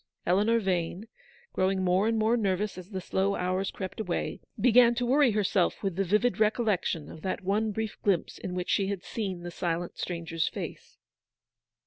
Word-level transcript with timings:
Eleanor 0.25 0.57
Vane, 0.59 1.07
growing 1.53 1.83
more 1.83 2.07
and 2.07 2.17
more 2.17 2.35
nervous 2.35 2.75
as 2.75 2.89
the 2.89 2.99
slow 3.01 3.35
hours 3.35 3.69
crept 3.69 3.99
away, 3.99 4.41
began 4.59 4.95
to 4.95 5.05
worry 5.05 5.29
herself 5.29 5.83
with 5.83 5.95
the 5.95 6.03
vivid 6.03 6.39
recollection 6.39 7.07
of 7.11 7.21
that 7.21 7.43
one 7.43 7.71
brief 7.71 8.01
glimpse 8.01 8.39
in 8.39 8.55
which 8.55 8.71
she 8.71 8.87
had 8.87 9.03
seen 9.03 9.43
the 9.43 9.51
silent 9.51 9.99
stranger's 9.99 10.47
face. 10.47 10.97